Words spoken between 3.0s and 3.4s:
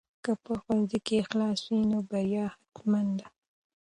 ده.